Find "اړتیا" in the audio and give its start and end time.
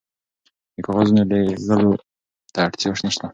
2.67-2.89